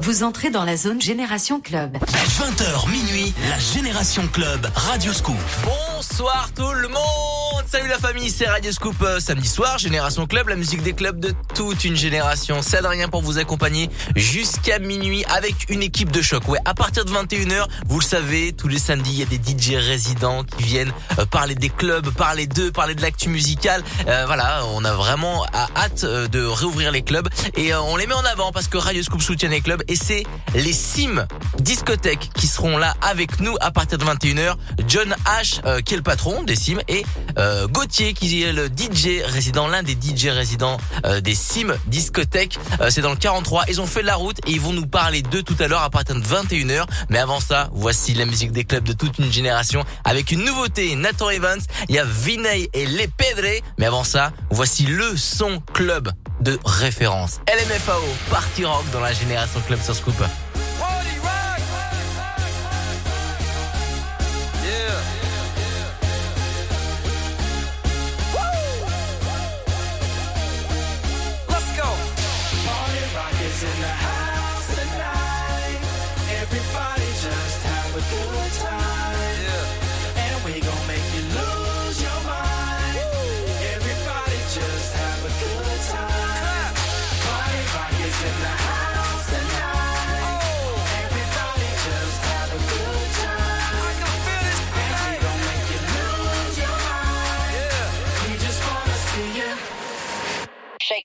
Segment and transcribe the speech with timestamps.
[0.00, 1.96] Vous entrez dans la zone Génération Club.
[1.96, 5.36] 20h minuit, la Génération Club, Radio Scoop.
[5.64, 7.39] Bonsoir tout le monde
[7.70, 11.20] Salut la famille, c'est Radio Scoop euh, samedi soir, Génération Club, la musique des clubs
[11.20, 12.62] de toute une génération.
[12.62, 16.48] C'est Adrien pour vous accompagner jusqu'à minuit avec une équipe de choc.
[16.48, 19.36] Ouais, à partir de 21h, vous le savez, tous les samedis, il y a des
[19.36, 23.84] DJ résidents qui viennent euh, parler des clubs, parler d'eux, parler de l'actu musicale.
[24.08, 25.46] Euh, voilà, on a vraiment
[25.76, 29.22] hâte de réouvrir les clubs et on les met en avant parce que Radio Scoop
[29.22, 30.24] soutient les clubs et c'est
[30.56, 31.24] les Sim
[31.60, 34.56] discothèques qui seront là avec nous à partir de 21h.
[34.88, 37.04] John H, qui est le patron des Sim et
[37.38, 42.58] euh, Gauthier qui est le DJ résident, l'un des DJ résidents euh, des Sim discothèques.
[42.80, 43.64] Euh, c'est dans le 43.
[43.68, 45.90] Ils ont fait la route et ils vont nous parler d'eux tout à l'heure à
[45.90, 46.84] partir de 21h.
[47.08, 50.94] Mais avant ça, voici la musique des clubs de toute une génération avec une nouveauté.
[50.96, 53.62] Nathan Evans, il y a Vinay et Les Pedré.
[53.78, 57.40] Mais avant ça, voici le son club de référence.
[57.48, 60.16] LMFAO, Party Rock dans la génération club sur Scoop.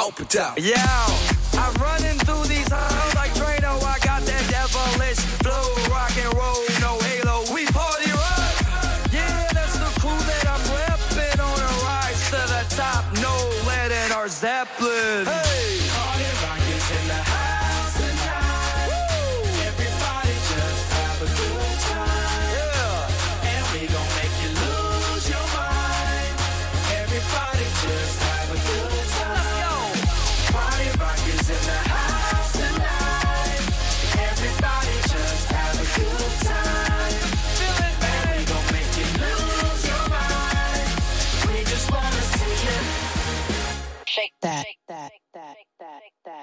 [0.00, 0.26] open.
[0.56, 1.06] Yeah,
[1.54, 3.82] I'm running through these halls like Trano.
[3.82, 7.44] I got that devilish flow, rock and roll, no halo.
[7.52, 9.12] We party rock.
[9.12, 13.04] Yeah, that's the crew that I'm repping on a rise to the top.
[13.20, 13.34] No
[13.66, 15.26] lead in our Zeppelin.
[15.26, 15.49] Hey.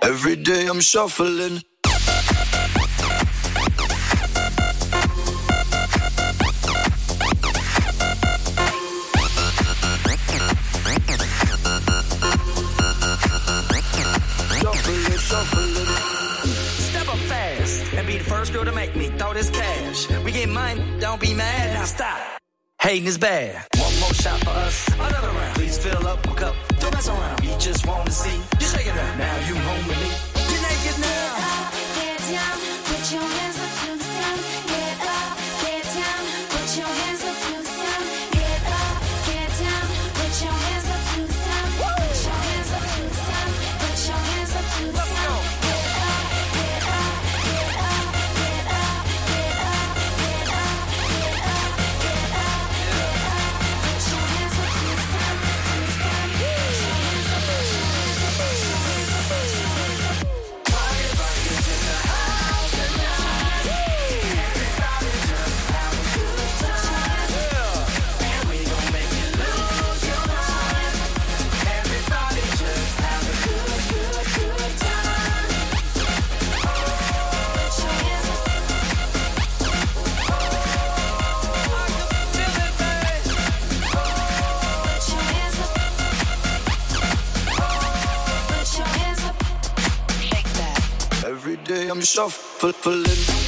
[0.01, 1.62] Every day I'm shuffling.
[16.79, 20.09] Step up fast and be the first girl to make me throw this cash.
[20.24, 22.37] We get money, don't be mad, now stop.
[22.82, 23.66] Hating is bad.
[23.78, 25.56] One more shot for us, another round.
[25.56, 27.42] Please fill up my cup, don't mess around.
[27.42, 29.18] We just wanna see you shaking up.
[29.18, 30.27] Now you home with me.
[92.59, 93.47] feeling.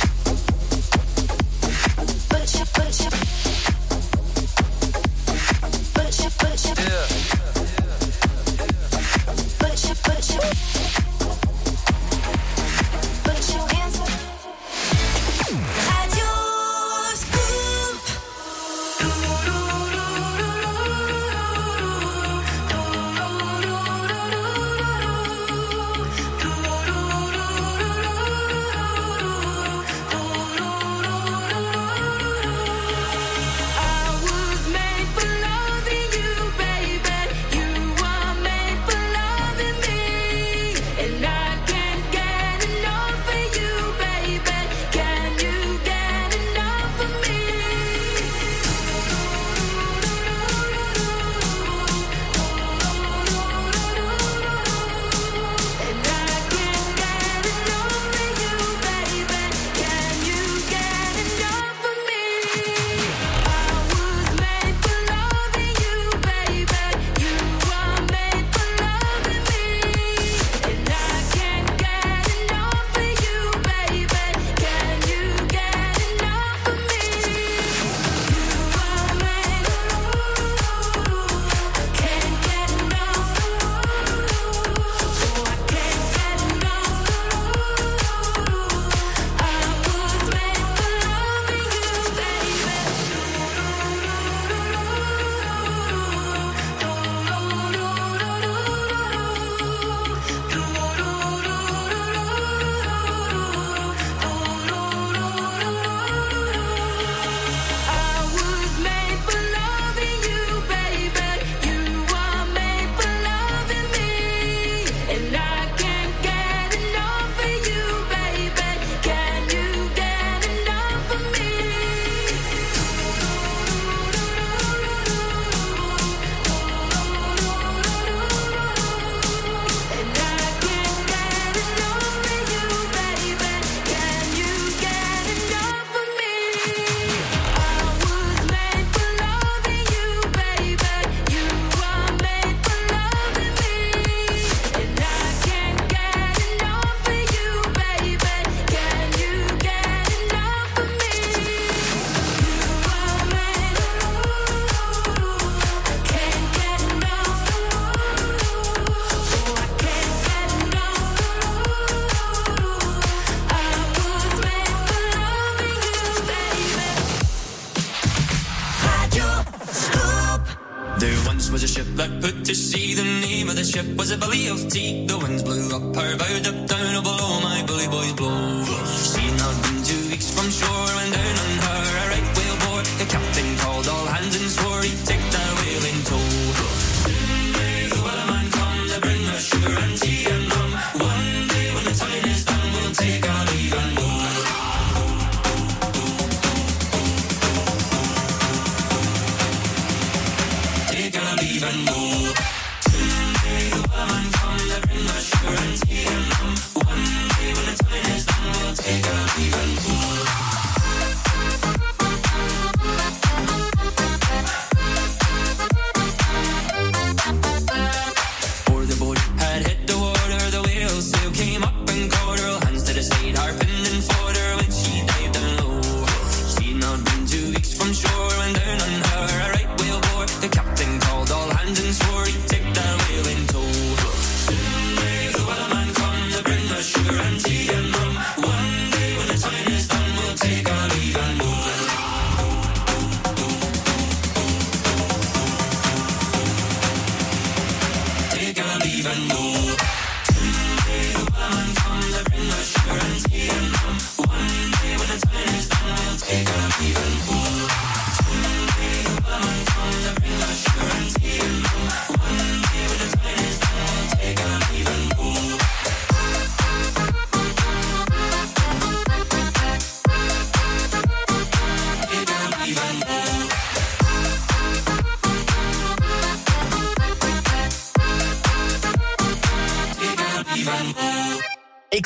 [178.86, 179.79] See Seen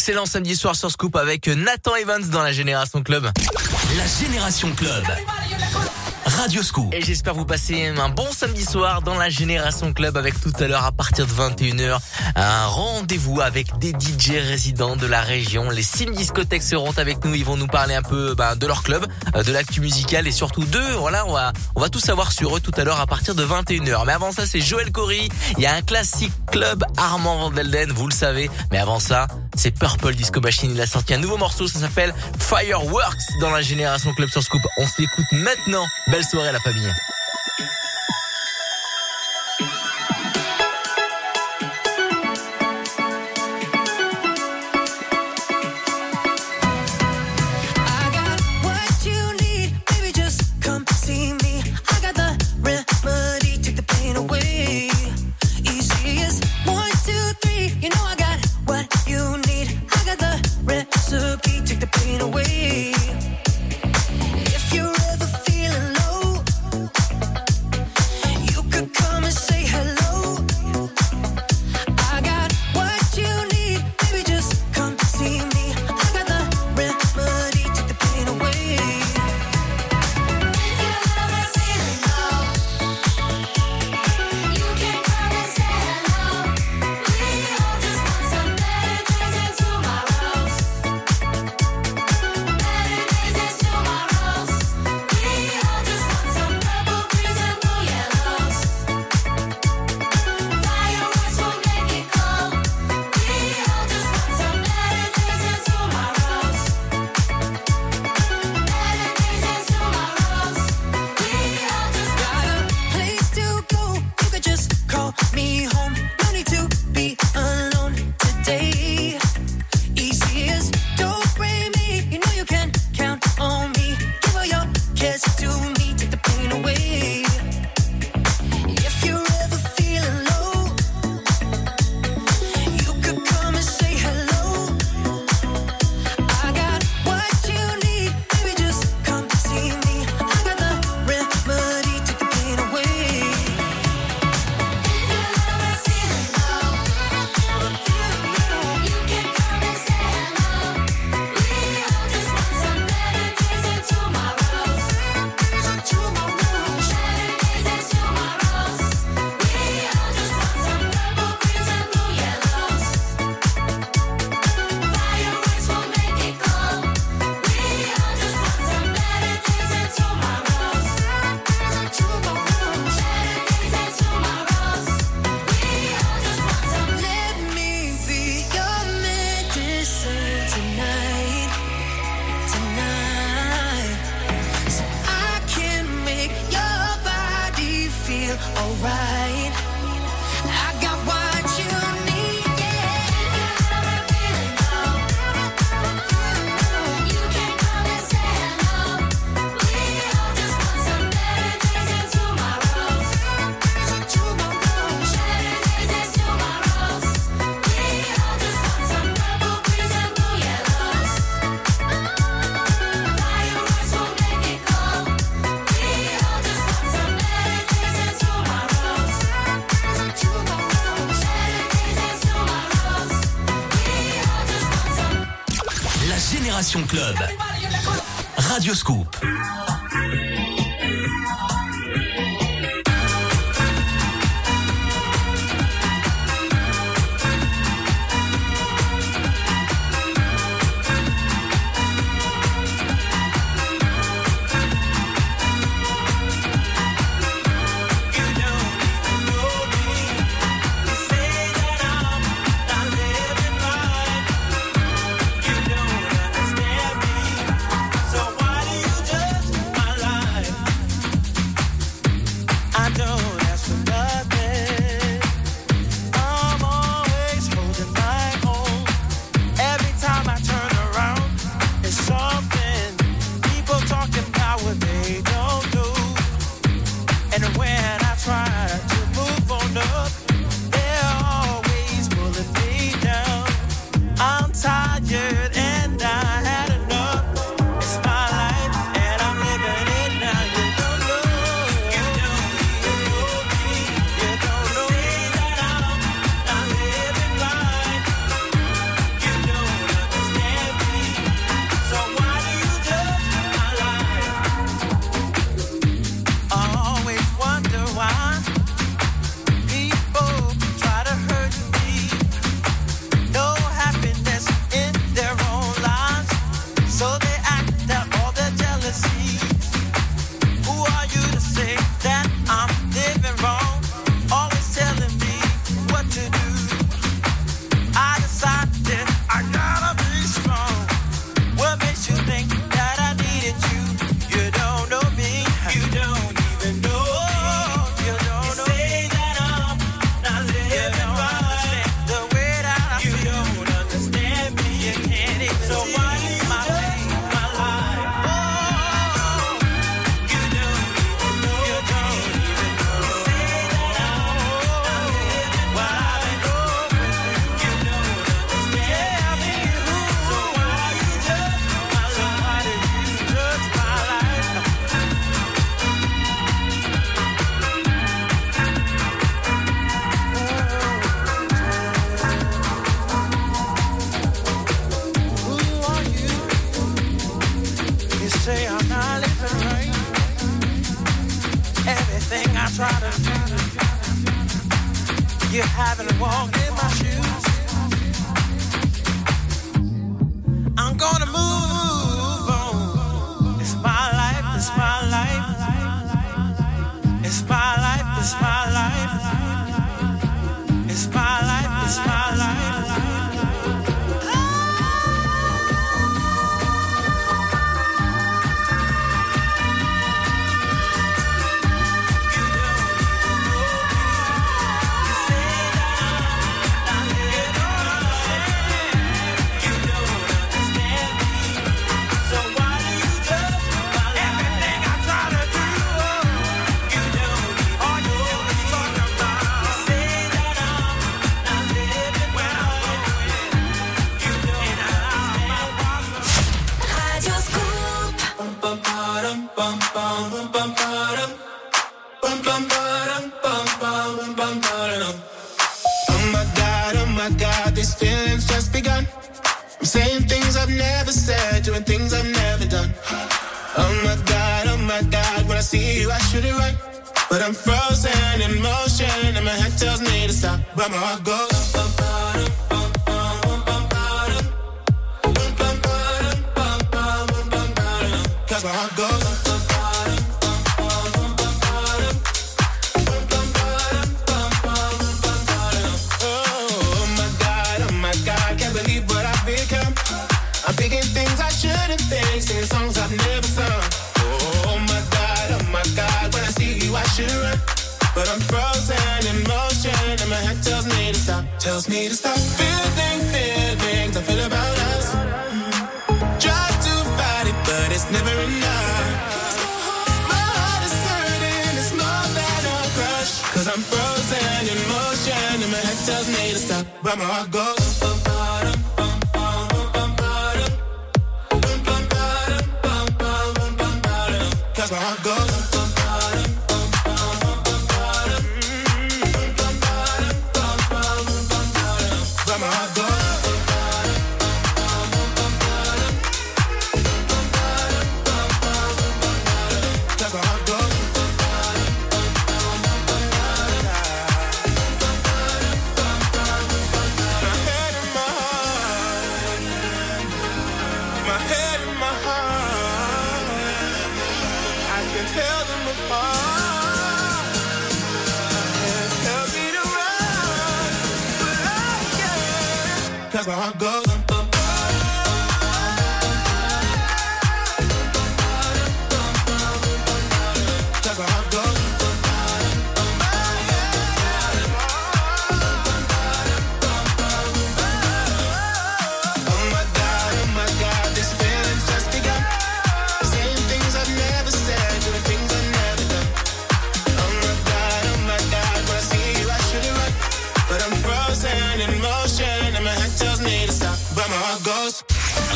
[0.03, 3.31] Excellent samedi soir sur Scoop avec Nathan Evans dans la Génération Club.
[3.95, 5.05] La Génération Club.
[6.25, 6.93] Radio Scoop.
[6.93, 10.67] Et j'espère vous passer un bon samedi soir dans la Génération Club avec tout à
[10.67, 11.99] l'heure à partir de 21h
[12.35, 15.69] un rendez-vous avec des DJ résidents de la région.
[15.69, 17.35] Les Sim Discothèques seront avec nous.
[17.35, 19.05] Ils vont nous parler un peu ben, de leur club,
[19.35, 20.93] euh, de l'actu musicale et surtout d'eux.
[20.97, 23.45] Voilà, on va, on va tout savoir sur eux tout à l'heure à partir de
[23.45, 24.05] 21h.
[24.05, 25.29] Mais avant ça, c'est Joël Cory.
[25.57, 28.49] Il y a un classique club Armand Van Delden, vous le savez.
[28.71, 29.27] Mais avant ça,
[29.63, 30.71] c'est Purple Disco Machine.
[30.75, 34.61] Il a sorti un nouveau morceau, ça s'appelle Fireworks dans la Génération Club sur Scoop.
[34.77, 35.87] On se l'écoute maintenant.
[36.07, 36.91] Belle soirée la famille.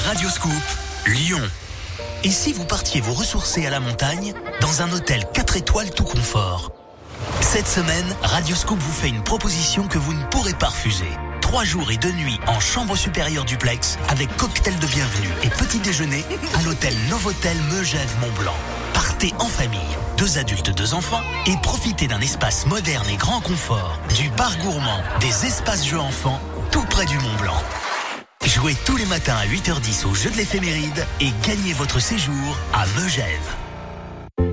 [0.07, 0.53] Radio Scoop,
[1.07, 1.41] Lyon.
[2.23, 6.05] Et si vous partiez vous ressourcer à la montagne dans un hôtel 4 étoiles tout
[6.05, 6.71] confort?
[7.41, 11.09] Cette semaine, Radio Scoop vous fait une proposition que vous ne pourrez pas refuser.
[11.41, 15.79] Trois jours et deux nuits en chambre supérieure duplex avec cocktail de bienvenue et petit
[15.79, 16.23] déjeuner
[16.57, 18.55] à l'hôtel Novotel Megève Mont-Blanc.
[18.93, 23.99] Partez en famille, deux adultes, deux enfants et profitez d'un espace moderne et grand confort,
[24.15, 26.39] du bar gourmand, des espaces jeux enfants,
[26.71, 27.61] tout près du Mont Blanc.
[28.47, 32.85] Jouez tous les matins à 8h10 au jeu de l'éphéméride et gagnez votre séjour à
[32.95, 33.27] Megève.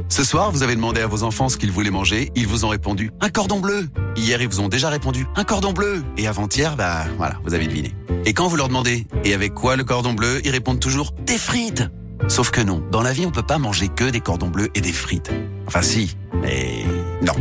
[0.09, 2.70] Ce soir, vous avez demandé à vos enfants ce qu'ils voulaient manger, ils vous ont
[2.70, 3.88] répondu un cordon bleu.
[4.16, 6.02] Hier, ils vous ont déjà répondu un cordon bleu.
[6.16, 7.94] Et avant-hier, bah voilà, vous avez deviné.
[8.26, 11.38] Et quand vous leur demandez et avec quoi le cordon bleu, ils répondent toujours des
[11.38, 11.85] frites.
[12.26, 14.80] Sauf que non, dans la vie, on peut pas manger que des cordons bleus et
[14.80, 15.30] des frites.
[15.68, 16.85] Enfin si, mais
[17.22, 17.35] non.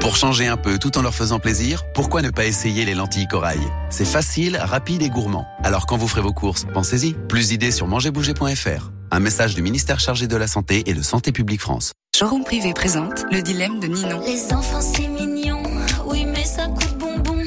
[0.00, 3.26] Pour changer un peu tout en leur faisant plaisir, pourquoi ne pas essayer les lentilles
[3.26, 3.60] corail?
[3.90, 5.46] C'est facile, rapide et gourmand.
[5.64, 7.14] Alors quand vous ferez vos courses, pensez-y.
[7.14, 8.90] Plus d'idées sur mangerbouger.fr.
[9.10, 11.92] Un message du ministère chargé de la Santé et de Santé publique France.
[12.16, 14.20] Showroom privé présente le dilemme de Ninon.
[14.26, 15.62] Les enfants c'est mignon,
[16.06, 17.42] oui mais ça coûte bonbon.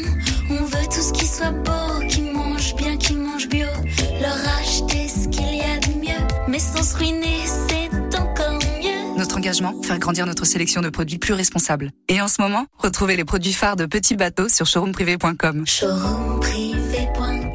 [0.50, 1.72] On veut tout ce qui soit beau,
[9.42, 11.90] engagement, faire grandir notre sélection de produits plus responsables.
[12.08, 15.66] Et en ce moment, retrouvez les produits phares de Petit Bateau sur showroomprivé.com.
[15.66, 17.51] Showroomprivé.com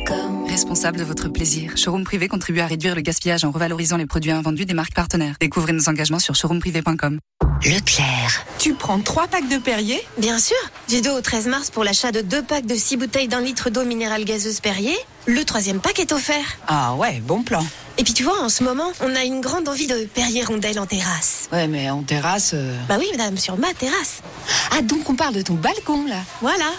[0.57, 1.77] Responsable de votre plaisir.
[1.77, 5.35] Showroom privé contribue à réduire le gaspillage en revalorisant les produits invendus des marques partenaires.
[5.39, 7.19] Découvrez nos engagements sur showroomprivé.com.
[7.63, 8.47] Leclerc.
[8.59, 10.01] Tu prends trois packs de Perrier?
[10.17, 10.57] Bien sûr,
[10.89, 13.69] du 2 au 13 mars pour l'achat de deux packs de 6 bouteilles d'un litre
[13.69, 16.57] d'eau minérale gazeuse Perrier, le troisième pack est offert.
[16.69, 17.63] Ah ouais, bon plan.
[17.99, 20.79] Et puis tu vois, en ce moment, on a une grande envie de Perrier rondelle
[20.81, 21.51] en terrasse.
[21.53, 22.53] Ouais, mais en terrasse.
[22.55, 24.23] euh, Bah oui, madame, sur ma terrasse.
[24.71, 26.71] Ah, donc on parle de ton balcon là Voilà,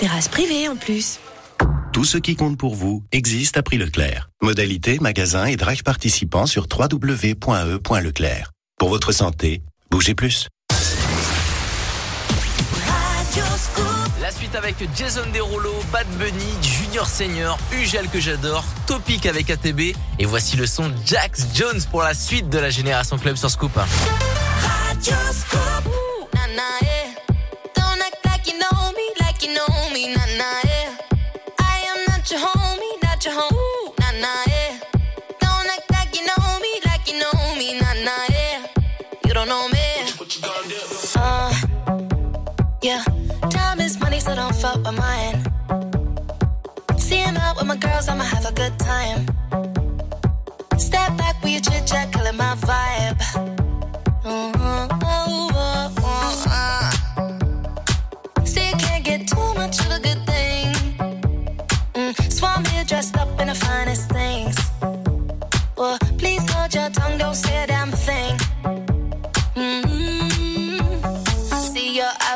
[0.00, 1.18] terrasse privée en plus.
[1.96, 4.28] Tout ce qui compte pour vous existe à prix Leclerc.
[4.42, 8.52] Modalité, magasin et drive participants sur www.e.leclerc.
[8.78, 10.46] Pour votre santé, bougez plus.
[14.20, 19.80] La suite avec Jason Derulo, Bad Bunny, Junior Senior, Ugel que j'adore, Topic avec ATB
[20.18, 23.72] et voici le son Jax Jones pour la suite de la Génération Club sur Scoop.
[26.46, 27.05] Don't
[44.66, 45.38] fuck with mine.
[46.98, 49.20] See him out with my girls, I'ma have a good time.
[50.76, 53.55] Step back with your chit chat, killing my vibe.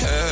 [0.00, 0.28] yeah.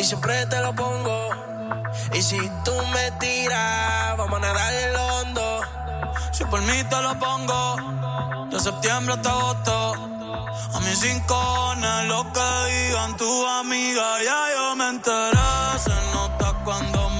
[0.00, 1.28] y siempre te lo pongo.
[2.14, 5.60] Y si tú me tiras, vamos a nadar el hondo.
[6.32, 9.92] Si por mí te lo pongo, de septiembre hasta agosto.
[10.74, 15.78] A mis cinco horas, lo que digan tu amiga, ya yo me enteré.
[15.84, 17.19] Se nota cuando me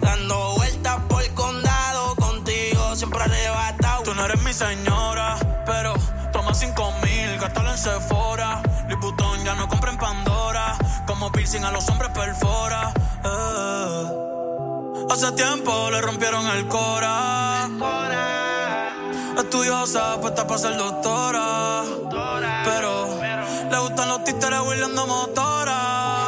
[0.00, 2.14] Dando vueltas por el condado.
[2.16, 4.02] Contigo siempre arrebatado.
[4.02, 5.94] Tú no eres mi señora, pero
[6.30, 8.62] toma cinco mil, gástalo en Sephora.
[8.88, 10.76] Liputón ya no compra en Pandora.
[11.06, 12.92] Como piercing a los hombres perfora.
[13.24, 14.04] eh.
[15.10, 17.68] Hace tiempo le rompieron el cora.
[19.38, 21.82] Estudiosa, puesta para ser doctora.
[22.64, 23.08] Pero
[23.70, 26.27] le gustan los títeres huirleando motora.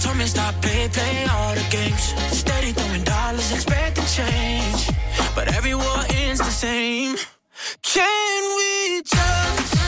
[0.00, 2.14] Told me stop play, play all the games.
[2.32, 4.90] Steady throwing dollars, expecting change.
[5.34, 7.16] But every war ends the same.
[7.82, 9.79] Can we just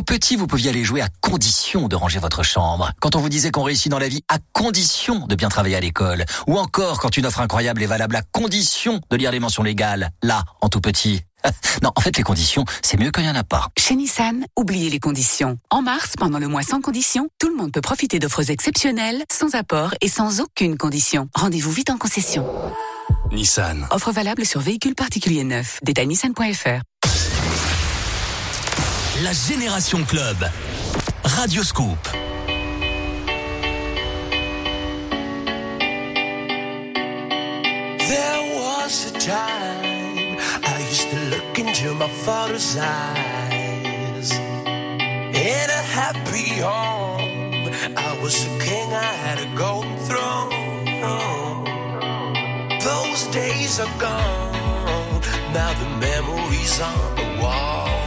[0.00, 2.90] Quand petit, vous pouviez aller jouer à condition de ranger votre chambre.
[3.02, 5.80] Quand on vous disait qu'on réussit dans la vie à condition de bien travailler à
[5.80, 6.24] l'école.
[6.46, 10.08] Ou encore quand une offre incroyable est valable à condition de lire les mentions légales.
[10.22, 11.20] Là, en tout petit.
[11.82, 13.68] Non, en fait, les conditions, c'est mieux quand il n'y en a pas.
[13.78, 15.58] Chez Nissan, oubliez les conditions.
[15.68, 19.54] En mars, pendant le mois sans conditions, tout le monde peut profiter d'offres exceptionnelles, sans
[19.54, 21.28] apport et sans aucune condition.
[21.34, 22.46] Rendez-vous vite en concession.
[23.32, 23.86] Nissan.
[23.90, 25.78] Offre valable sur véhicules particuliers neufs.
[25.82, 26.80] Détail nissan.fr.
[29.22, 30.36] La Génération Club.
[31.24, 31.98] Radio Scoop.
[37.98, 44.30] There was a time I used to look into my father's eyes.
[44.32, 51.64] In a happy home, I was a king, I had a golden throne.
[52.82, 55.20] Those days are gone,
[55.52, 57.99] now the memories on the wall.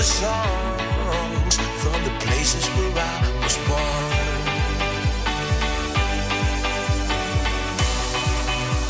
[0.00, 4.38] The songs from the places where I was born.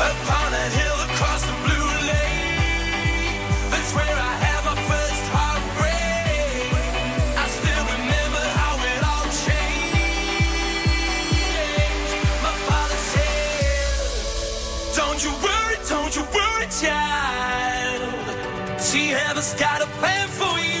[0.09, 6.71] Upon a hill across the blue lake, that's where I had my first heartbreak.
[7.43, 10.91] I still remember how it all changed.
[12.45, 14.07] My father said,
[14.95, 18.79] Don't you worry, don't you worry, child.
[18.79, 20.80] See, heaven's got a plan for you.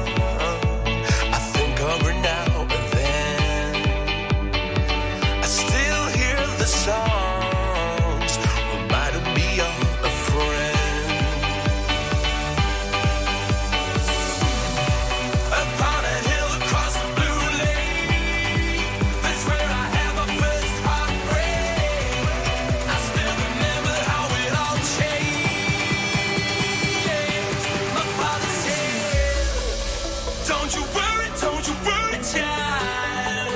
[30.71, 33.51] Don't you worry, don't you worry, child.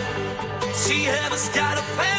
[0.76, 2.15] See, heaven's got a plan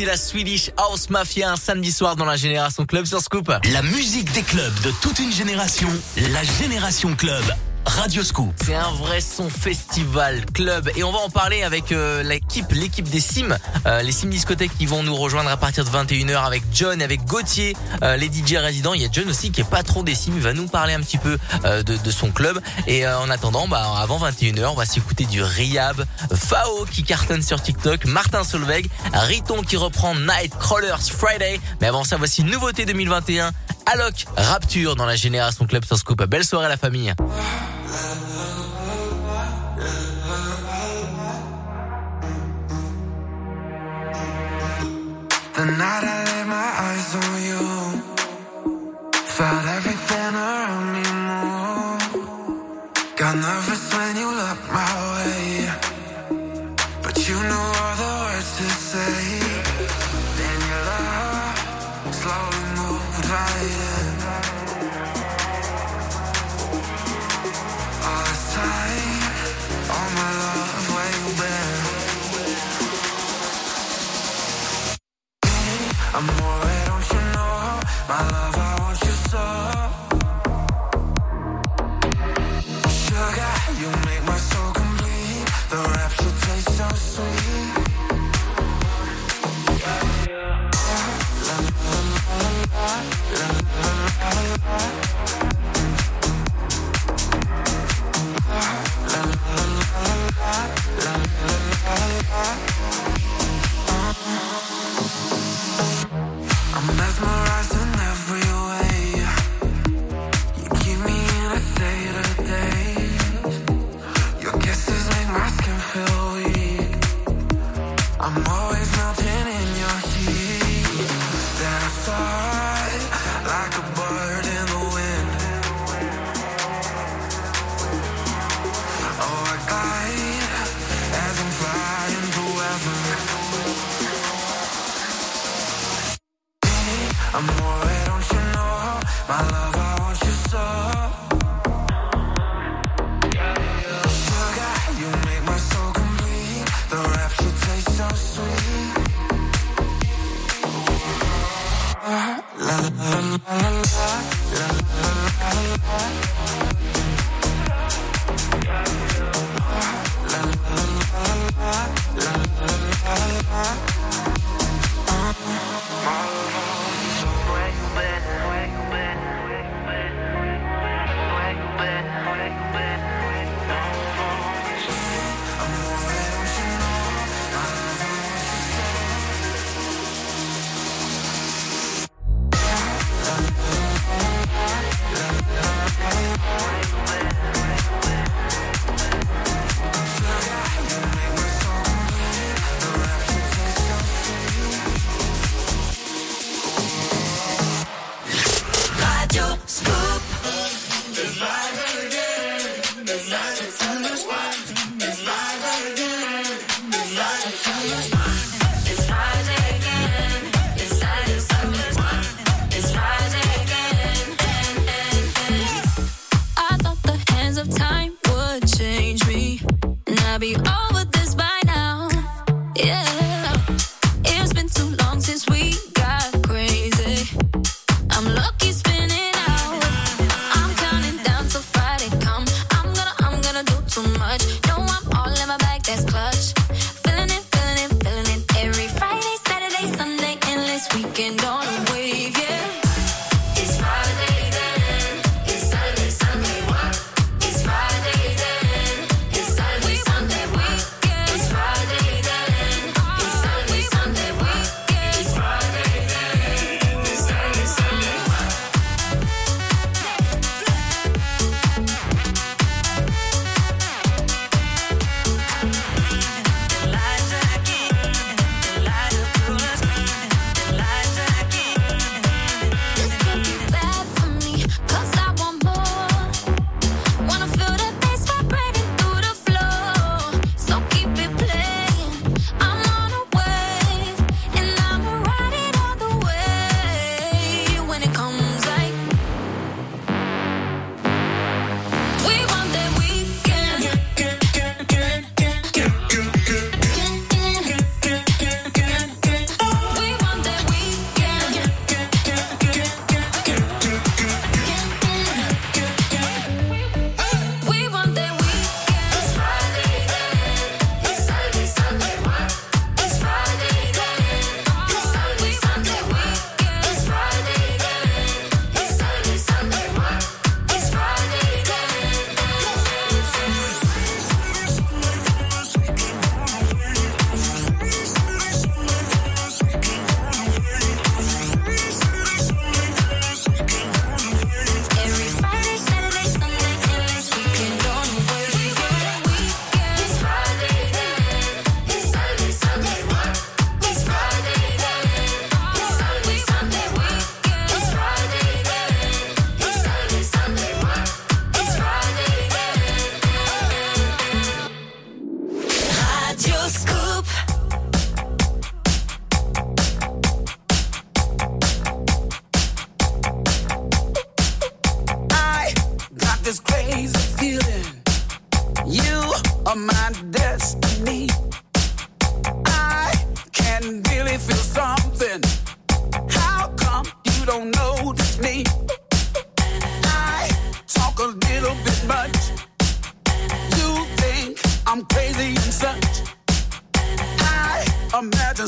[0.00, 3.52] d'écouter la Swedish House Mafia un samedi soir dans la Génération Club sur Scoop.
[3.72, 5.88] La musique des clubs de toute une génération,
[6.32, 7.42] la Génération Club,
[7.86, 8.54] Radio Scoop.
[8.64, 13.08] C'est un vrai son festival club et on va en parler avec euh, l'équipe, l'équipe
[13.08, 13.56] des Sims,
[13.86, 17.24] euh, les Sims discothèques qui vont nous rejoindre à partir de 21h avec John, avec
[17.24, 18.94] Gauthier, euh, les DJ résidents.
[18.94, 21.00] Il y a John aussi qui est patron des Sims, il va nous parler un
[21.00, 22.60] petit peu euh, de, son club.
[22.86, 26.04] Et en attendant, bah, avant 21h, on va s'écouter du Riab,
[26.34, 31.60] Fao qui cartonne sur TikTok, Martin Solveig, Riton qui reprend Nightcrawlers Friday.
[31.80, 33.52] Mais avant ça, voici une nouveauté 2021.
[33.92, 36.22] Alok, Rapture dans la Génération Club sur Scoop.
[36.24, 37.12] Belle soirée à la famille.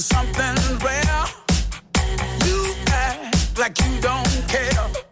[0.00, 1.24] Something rare.
[2.46, 5.11] You act like you don't care.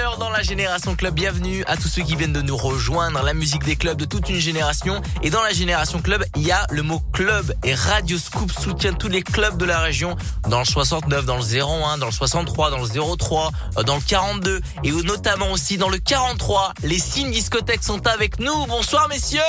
[0.00, 1.14] 21h dans la Génération Club.
[1.14, 3.22] Bienvenue à tous ceux qui viennent de nous rejoindre.
[3.22, 5.02] La musique des clubs de toute une génération.
[5.22, 7.52] Et dans la Génération Club, il y a le mot club.
[7.64, 10.16] Et Radio Scoop soutient tous les clubs de la région.
[10.48, 14.00] Dans le 69, dans le 01, dans le 63, dans le 03, euh, dans le
[14.02, 14.60] 42.
[14.84, 16.72] Et notamment aussi dans le 43.
[16.82, 18.66] Les signes discothèques sont avec nous.
[18.66, 19.40] Bonsoir messieurs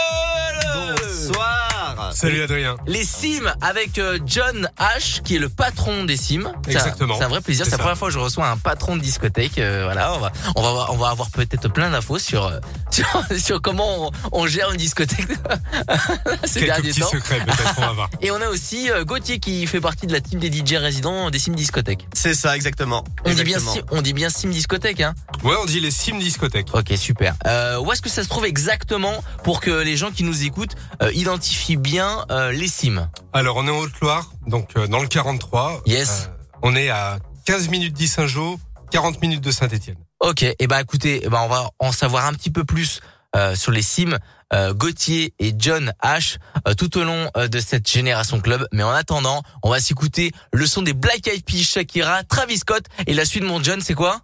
[0.75, 2.75] Bonsoir Salut Adrien.
[2.87, 6.51] Les Sims avec euh, John H qui est le patron des Sims.
[6.65, 7.15] C'est un- Exactement.
[7.17, 7.65] C'est un vrai plaisir.
[7.65, 9.57] C'est la première fois que je reçois un patron de discothèque.
[9.59, 12.59] Euh, voilà, on va, on va, on va avoir peut-être plein d'infos sur, euh,
[12.91, 13.05] sur,
[13.37, 15.27] sur comment on, on gère une discothèque
[16.45, 17.07] ces Quelques derniers petits temps.
[17.11, 18.09] secrets peut-être on va voir.
[18.21, 21.29] Et on a aussi euh, Gauthier qui fait partie de la team des DJ résidents
[21.29, 22.07] des Sim Discothèque.
[22.13, 23.03] C'est ça, exactement.
[23.25, 23.59] On dit bien.
[23.59, 25.13] Sim- on dit bien Sim Discothèque, hein
[25.43, 26.67] Ouais, on dit les Sim Discothèques.
[26.73, 27.35] Ok, super.
[27.47, 30.75] Euh, où est-ce que ça se trouve exactement pour que les gens qui nous écoutent
[31.01, 33.07] euh, identifient bien euh, les Sims?
[33.33, 35.81] Alors on est en Haute-Loire, donc euh, dans le 43.
[35.85, 36.29] Yes.
[36.29, 36.33] Euh,
[36.63, 38.59] on est à 15 minutes d'Issingeau,
[38.91, 39.97] 40 minutes de Saint-Étienne.
[40.19, 42.99] Ok, et ben écoutez, eh ben on va en savoir un petit peu plus
[43.35, 44.17] euh, sur les Sims,
[44.53, 46.37] euh, Gauthier et John H
[46.67, 48.67] euh, tout au long euh, de cette génération club.
[48.73, 52.83] Mais en attendant, on va s'écouter le son des Black Eyed Peas, Shakira, Travis Scott
[53.07, 54.19] et la suite de mon John, c'est quoi?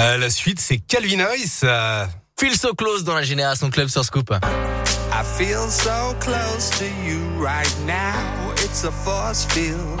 [0.00, 1.60] Euh, la suite, c'est Calvin Harris.
[1.64, 2.06] euh,
[2.38, 4.30] Feel so close dans la génération club sur Scoop.
[4.32, 8.54] I feel so close to you right now.
[8.64, 10.00] It's a force field.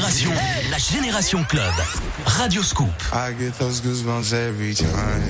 [0.00, 1.74] La Génération Club.
[2.24, 2.88] Radio Scoop.
[3.12, 5.22] I get those goosebumps every time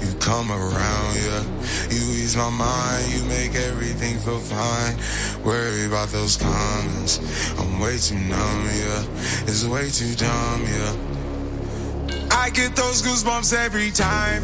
[0.00, 1.14] you come around.
[1.14, 1.42] Yeah,
[1.88, 4.96] you ease my mind, you make everything feel fine.
[5.44, 7.20] Worry about those comments.
[7.60, 9.04] I'm way too numb, yeah.
[9.46, 12.32] It's way too dumb, yeah.
[12.32, 14.42] I get those goosebumps every time.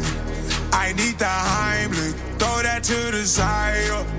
[0.71, 2.15] I need the Heimlich.
[2.39, 3.87] Throw that to the side.
[3.87, 4.18] yeah.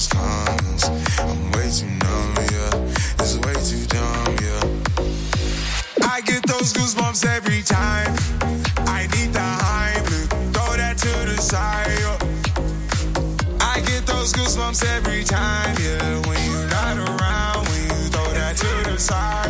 [0.00, 0.88] those comments.
[1.18, 3.20] I'm way too numb, yeah.
[3.20, 6.08] It's way too dumb, yeah.
[6.08, 8.14] I get those goosebumps every time.
[8.88, 10.28] I need the Heimlich.
[10.54, 11.86] Throw that to the side.
[12.00, 12.18] yeah.
[13.60, 16.26] I get those goosebumps every time, yeah.
[16.26, 19.49] When you're not around, when you throw that to the side.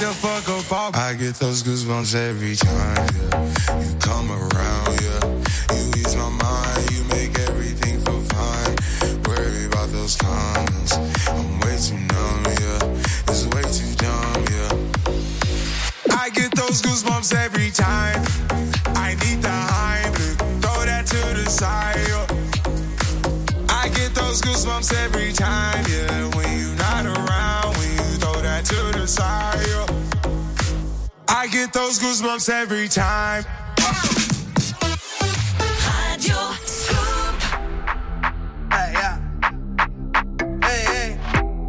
[0.00, 0.96] The fuck up.
[0.96, 3.84] I get those goosebumps every time, yeah.
[3.84, 5.20] You come around, yeah.
[5.76, 8.76] You ease my mind, you make everything feel fine.
[9.28, 10.96] Worry about those comments.
[11.28, 13.28] I'm way too numb, yeah.
[13.28, 16.16] It's way too dumb, yeah.
[16.16, 18.24] I get those goosebumps every time.
[18.96, 20.62] I need the Heimlich.
[20.62, 22.26] Throw that to the side, yeah.
[23.68, 26.29] I get those goosebumps every time, yeah.
[31.40, 33.44] I get those goosebumps every time.
[35.88, 36.36] Radio
[36.66, 37.40] Scoop.
[38.70, 39.18] Hey, yeah.
[40.62, 41.18] Hey, hey.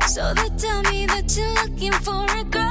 [0.07, 2.70] So they tell me that you're looking for a girl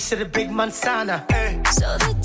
[0.00, 1.18] piece of the big manzana.
[1.74, 2.19] So they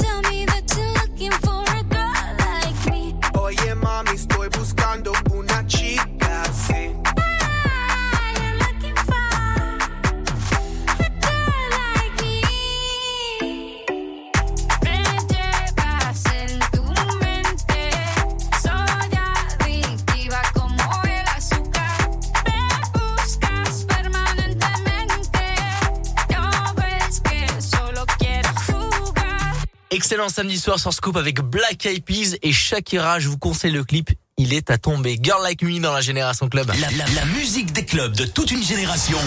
[30.15, 33.19] Excellent samedi soir sur Scoop avec Black Eyed Peas et Shakira.
[33.19, 34.11] Je vous conseille le clip.
[34.37, 35.19] Il est à tomber.
[35.21, 36.71] Girl Like Me dans la Génération Club.
[36.79, 39.17] La, musique des clubs de toute une génération.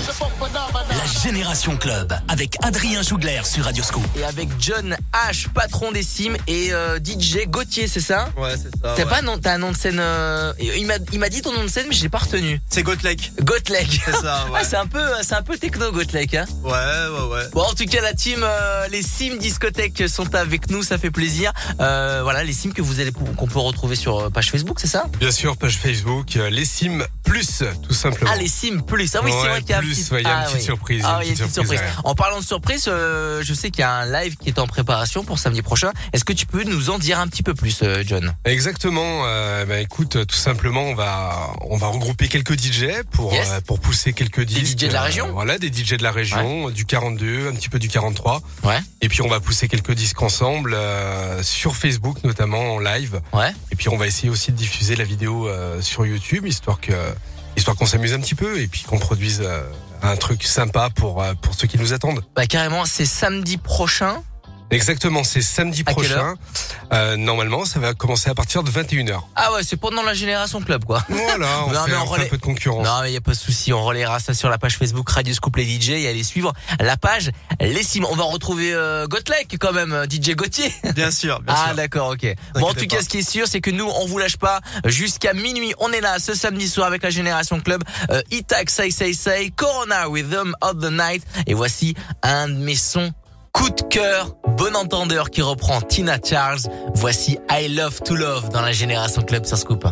[1.08, 4.04] Génération Club avec Adrien Jougler sur Radio Scoop.
[4.16, 8.28] Et avec John H, patron des Sims et euh, DJ Gauthier, c'est ça?
[8.36, 8.94] Ouais, c'est ça.
[8.94, 9.04] T'as ouais.
[9.06, 11.52] pas un nom, t'as un nom de scène euh, Il m'a, il m'a dit ton
[11.52, 12.60] nom de scène, mais je l'ai pas retenu.
[12.68, 13.32] C'est Gotlek.
[13.42, 14.00] Gotlek.
[14.04, 14.60] C'est ça, ouais.
[14.60, 16.44] Ah, c'est un peu, c'est un peu techno Gotlek, hein.
[16.62, 17.44] Ouais, ouais, ouais.
[17.52, 21.10] Bon, en tout cas, la team, euh, les Sims discothèques sont avec nous, ça fait
[21.10, 21.52] plaisir.
[21.80, 24.86] Euh, voilà, les Sims que vous allez, qu'on peut retrouver sur euh, page Facebook, c'est
[24.88, 25.06] ça?
[25.18, 28.30] Bien sûr, page Facebook, euh, les Sims Plus, tout simplement.
[28.32, 29.14] Ah, les Sims plus.
[29.14, 30.32] Ah oui, c'est Ouais, vrai qu'il y a, un plus, petit- ouais, il y a
[30.34, 30.64] une ah, petite oui.
[30.64, 31.80] surprise, Ah, oui, il y a une petite surprise.
[32.04, 34.66] En parlant de surprise, euh, je sais qu'il y a un live qui est en
[34.66, 35.92] préparation pour samedi prochain.
[36.12, 38.34] Est-ce que tu peux nous en dire un petit peu plus, euh, John?
[38.44, 39.22] Exactement.
[39.26, 43.48] Euh, bah, écoute, euh, tout simplement, on va on va regrouper quelques DJ pour Yes.
[43.66, 44.78] pour pousser quelques disques.
[44.78, 45.32] DJ de la région?
[45.32, 48.40] Voilà, des DJ de la région, du 42, un petit peu du 43.
[48.64, 48.78] Ouais.
[49.00, 50.76] Et puis on va pousser quelques disques ensemble
[51.42, 53.20] sur Facebook notamment en live.
[53.32, 53.52] Ouais.
[53.70, 55.48] Et puis on va essayer aussi de diffuser la vidéo
[55.80, 56.92] sur YouTube histoire que
[57.56, 59.42] histoire qu'on s'amuse un petit peu et puis qu'on produise
[60.02, 62.20] un truc sympa pour euh, pour ceux qui nous attendent.
[62.34, 64.22] Bah carrément, c'est samedi prochain.
[64.70, 66.34] Exactement, c'est samedi À prochain.
[66.92, 69.20] Euh, normalement, ça va commencer à partir de 21h.
[69.36, 71.04] Ah ouais, c'est pendant la génération club quoi.
[71.08, 72.86] Voilà, on, Non, fait, mais on on fait relaie- un peu de concurrence.
[72.86, 75.08] Non, mais il y a pas de souci, on relayera ça sur la page Facebook
[75.10, 77.30] Radio Scoop les DJ et allez suivre la page
[77.60, 78.04] Les Sims.
[78.10, 80.72] On va retrouver euh, Gotlek quand même, euh, DJ Gauthier.
[80.94, 81.76] Bien sûr, bien ah sûr.
[81.76, 82.26] d'accord, ok.
[82.54, 83.02] Bon, en tout cas, pas.
[83.02, 85.72] ce qui est sûr, c'est que nous, on vous lâche pas jusqu'à minuit.
[85.78, 87.82] On est là ce samedi soir avec la Génération Club.
[88.10, 91.22] Euh, Itak, Say Say Say, Corona Rhythm of the Night.
[91.46, 93.12] Et voici un de mes sons
[93.58, 96.60] coup de cœur, bon entendeur qui reprend Tina Charles.
[96.94, 99.84] Voici I Love to Love dans la Génération Club sur Scoop.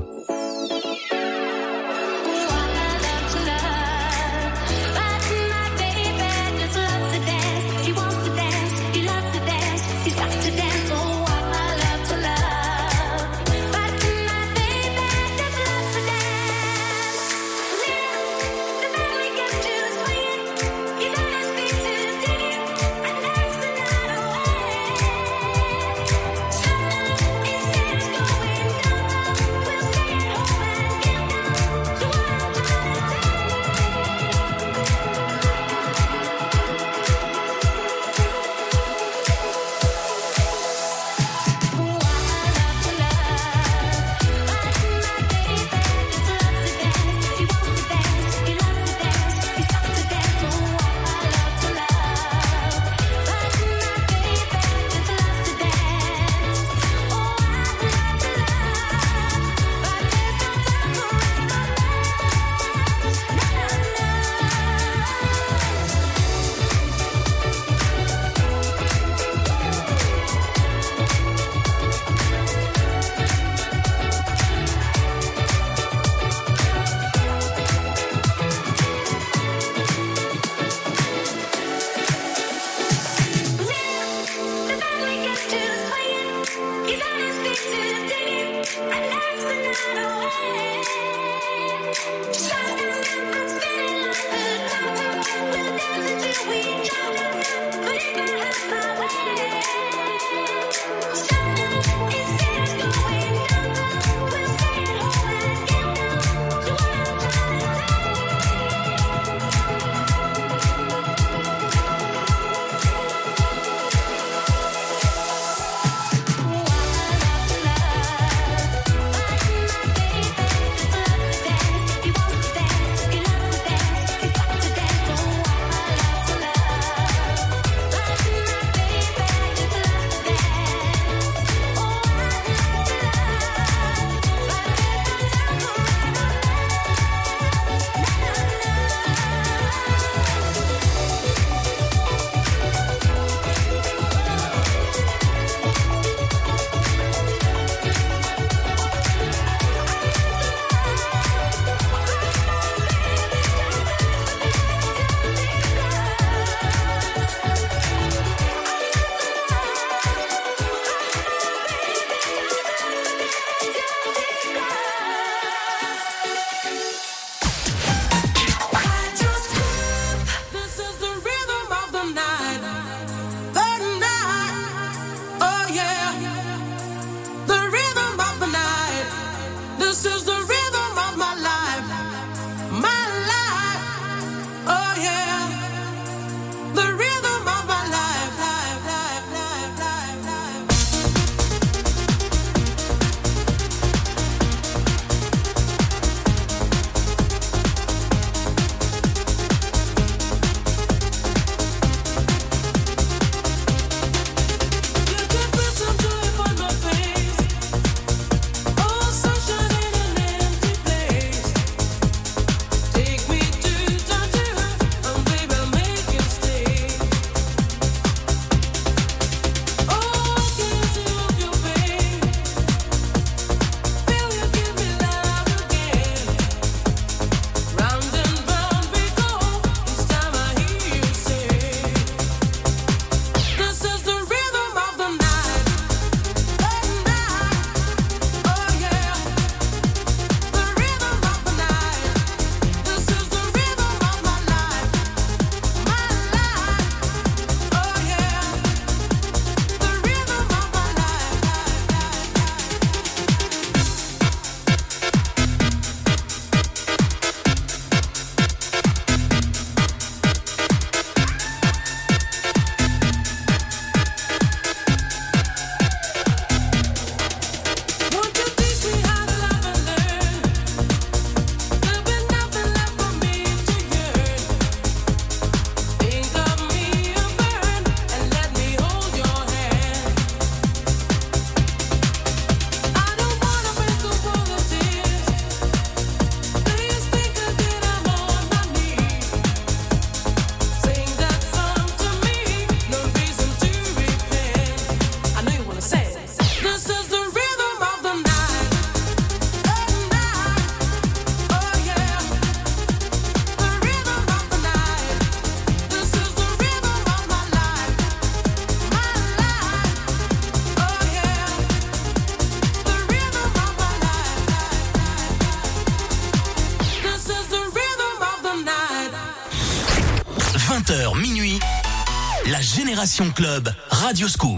[323.25, 324.56] Club Radio Scoop.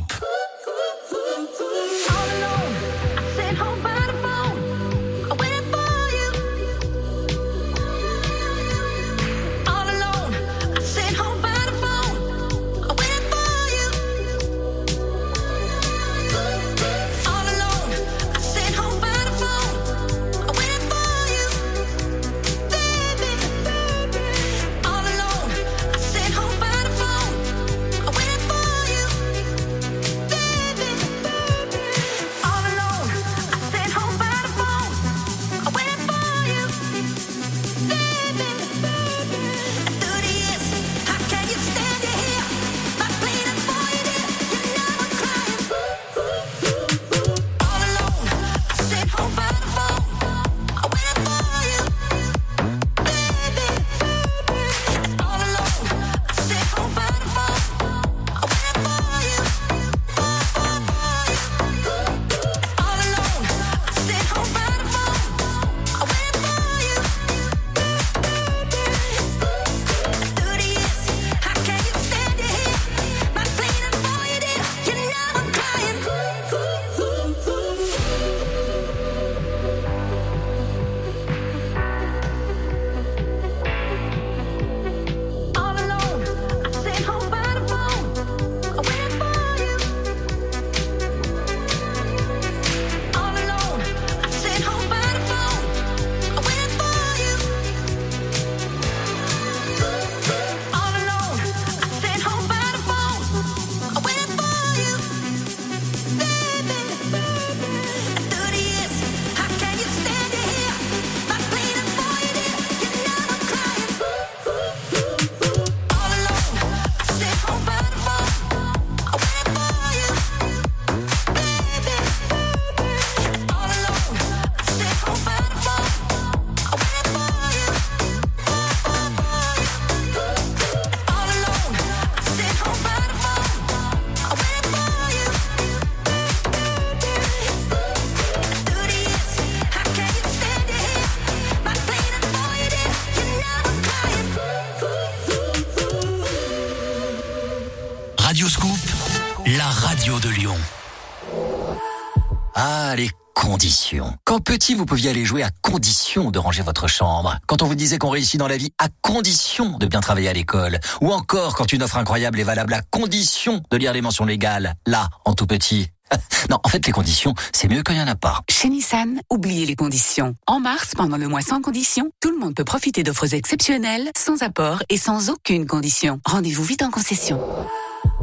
[154.48, 157.36] Petit, vous pouviez aller jouer à condition de ranger votre chambre.
[157.46, 160.32] Quand on vous disait qu'on réussit dans la vie à condition de bien travailler à
[160.32, 160.80] l'école.
[161.02, 164.74] Ou encore quand une offre incroyable est valable à condition de lire les mentions légales.
[164.86, 165.88] Là, en tout petit.
[166.48, 168.40] Non, en fait, les conditions, c'est mieux quand il n'y en a pas.
[168.48, 170.34] Chez Nissan, oubliez les conditions.
[170.46, 174.42] En mars, pendant le mois sans conditions, tout le monde peut profiter d'offres exceptionnelles, sans
[174.42, 176.20] apport et sans aucune condition.
[176.24, 177.38] Rendez-vous vite en concession.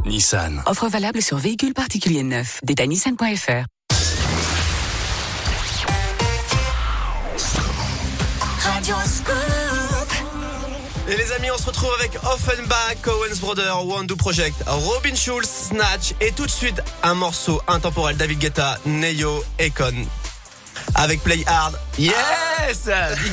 [0.04, 0.60] Nissan.
[0.66, 2.58] Offre valable sur véhicules particuliers neufs.
[2.64, 3.66] Détail nissan.fr.
[11.08, 15.48] Et les amis, on se retrouve avec Offenbach, Cohen's Brother, One Do Project, Robin Schulz,
[15.48, 20.06] Snatch et tout de suite un morceau intemporel David Guetta, Neyo, Econ.
[20.94, 21.76] Avec Play Hard.
[21.98, 22.14] Yes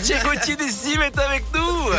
[0.05, 1.91] DJ Gauthier des Cimes est avec nous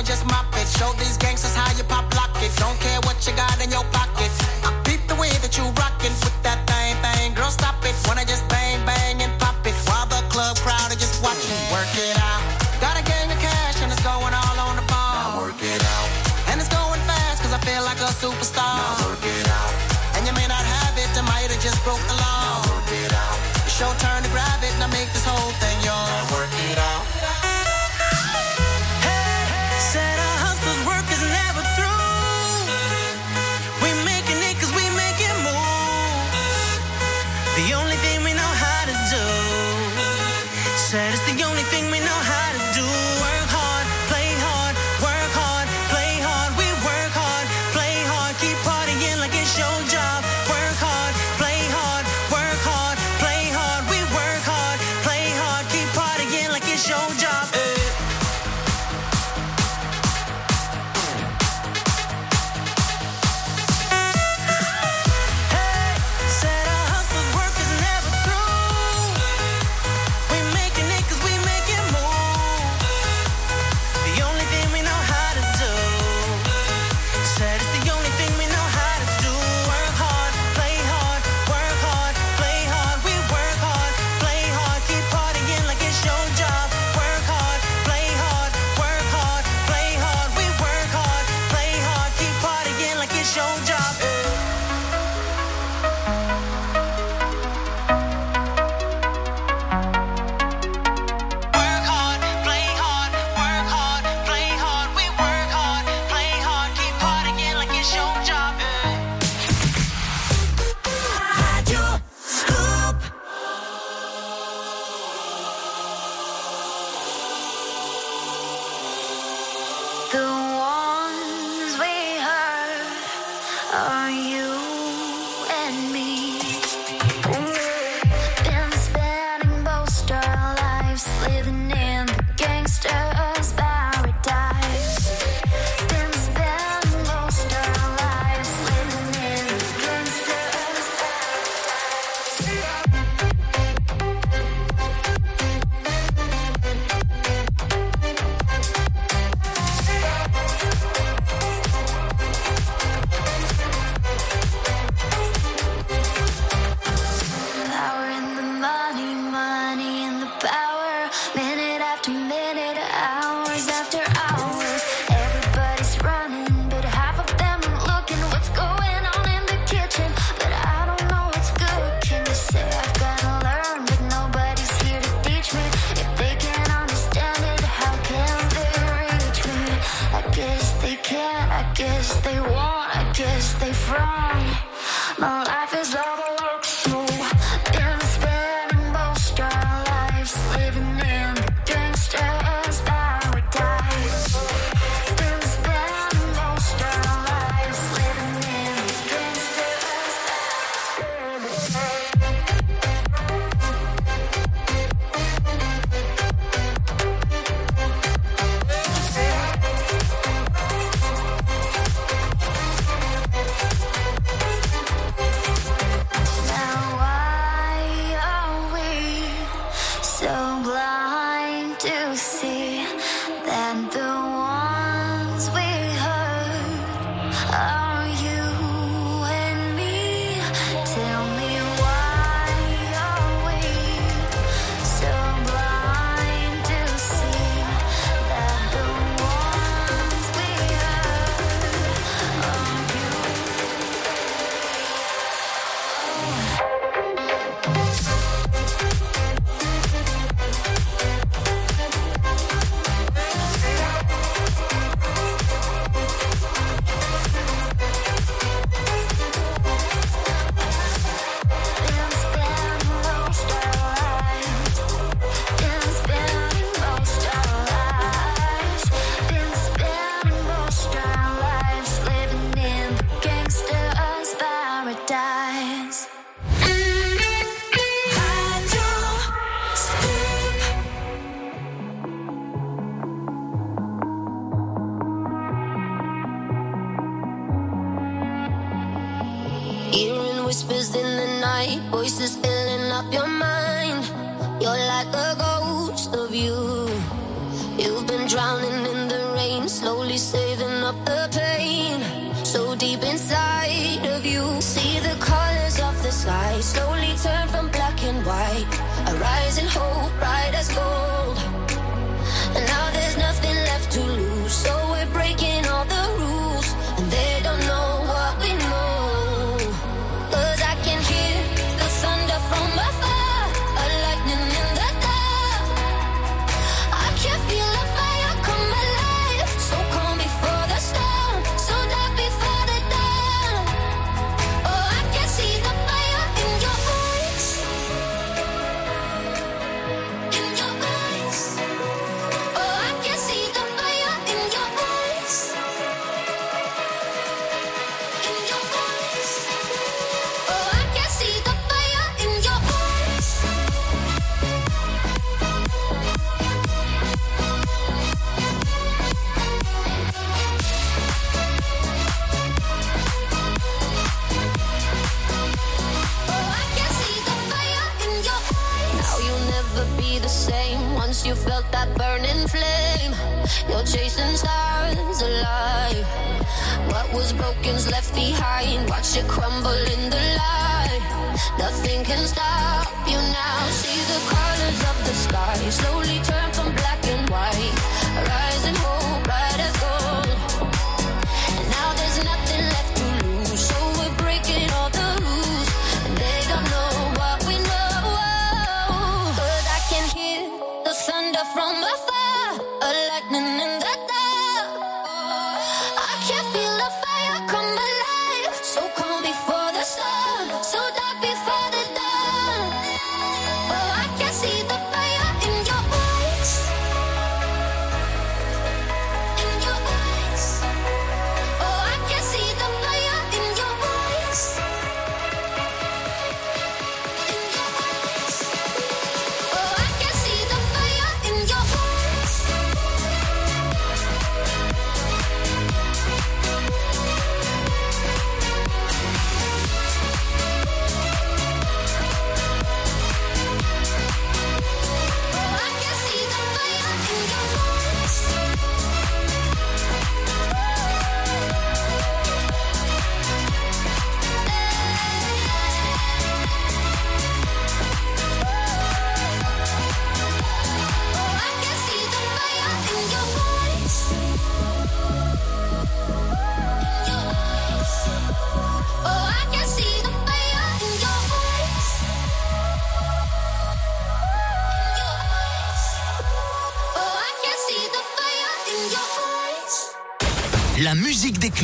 [0.00, 0.66] and just mop it.
[0.80, 2.50] Show these gangsters how you pop lock it.
[2.56, 4.32] Don't care what you got in your pocket.
[4.64, 7.36] I beat the way that you rockin' with that thing, thing.
[7.36, 7.92] Girl, stop it.
[8.08, 9.76] Wanna just bang, bang, and pop it.
[9.84, 11.60] While the club crowd are just watching.
[11.68, 12.40] Work it out.
[12.80, 15.20] Got a gang of cash and it's going all on the ball.
[15.20, 16.08] Now work it out.
[16.48, 18.79] And it's going fast cause I feel like a superstar.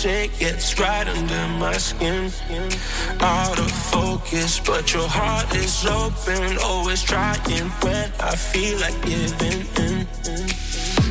[0.00, 2.32] Say gets right under my skin.
[3.20, 9.60] Out of focus, but your heart is open, always trying when I feel like giving
[9.84, 10.06] in.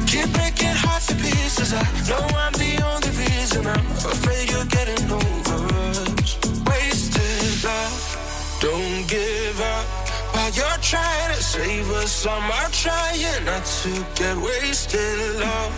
[0.10, 1.72] Keep breaking hearts to pieces.
[1.72, 3.68] I know I'm the only reason.
[3.68, 6.30] I'm afraid you're getting over us.
[6.66, 9.86] Wasted love, don't give up.
[10.34, 15.20] While you're trying to save us, I'm trying not to get wasted.
[15.46, 15.74] Love,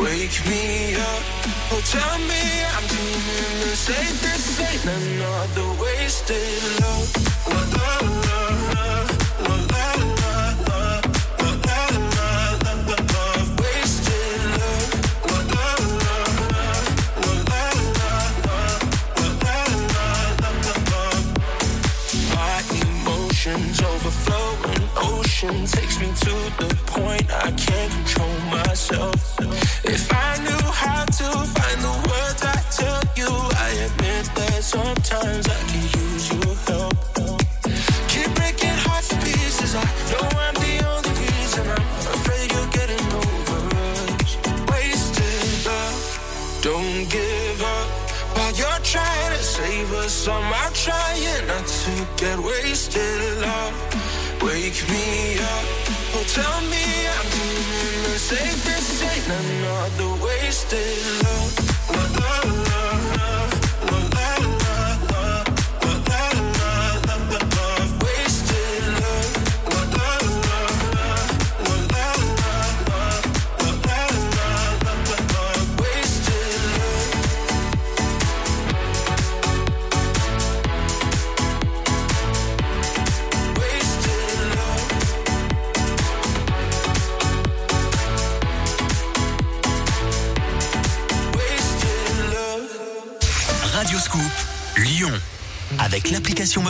[0.00, 1.22] wake me up.
[1.70, 2.37] Oh, tell me
[3.28, 3.76] in the
[4.24, 6.57] this ain't another wasted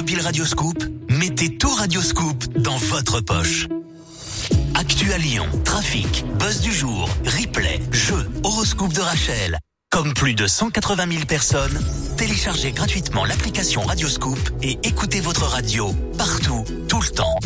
[0.09, 0.23] mobile
[1.11, 3.67] mettez tout Radioscoop dans votre poche.
[4.75, 9.59] Actu à Lyon, trafic, buzz du jour, replay, jeux, horoscope de Rachel.
[9.91, 11.79] Comme plus de 180 000 personnes,
[12.17, 17.37] téléchargez gratuitement l'application Radioscoop et écoutez votre radio partout, tout le temps.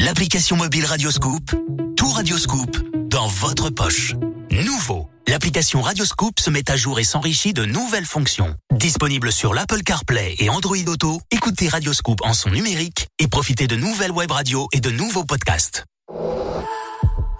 [0.00, 1.50] L'application mobile Radioscoop,
[1.96, 2.76] tout Radioscoop
[3.08, 4.14] dans votre poche.
[5.40, 8.54] L'application Radioscoop se met à jour et s'enrichit de nouvelles fonctions.
[8.74, 13.74] Disponible sur l'Apple CarPlay et Android Auto, écoutez Radioscoop en son numérique et profitez de
[13.74, 15.86] nouvelles web radios et de nouveaux podcasts.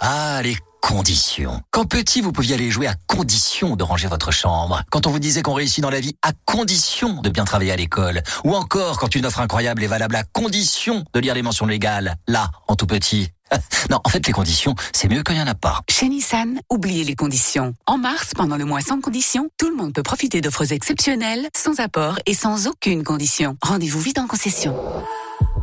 [0.02, 1.60] Ah, les conditions.
[1.70, 4.82] Quand petit, vous pouviez aller jouer à condition de ranger votre chambre.
[4.90, 7.76] Quand on vous disait qu'on réussit dans la vie à condition de bien travailler à
[7.76, 8.22] l'école.
[8.44, 12.16] Ou encore quand une offre incroyable est valable à condition de lire les mentions légales.
[12.26, 13.28] Là, en tout petit.
[13.90, 15.80] Non, en fait, les conditions, c'est mieux quand il n'y en a pas.
[15.90, 17.74] Chez Nissan, oubliez les conditions.
[17.86, 21.80] En mars, pendant le mois sans conditions, tout le monde peut profiter d'offres exceptionnelles, sans
[21.80, 23.56] apport et sans aucune condition.
[23.60, 24.76] Rendez-vous vite en concession.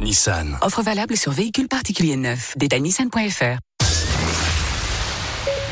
[0.01, 0.57] Nissan.
[0.61, 2.53] Offre valable sur véhicules particuliers neufs.
[2.57, 3.59] Détail nissan.fr.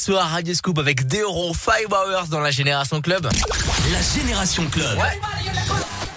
[0.00, 3.28] soir, Radio Scoop avec Deoron 5 Hours dans la Génération Club.
[3.92, 4.98] La Génération Club.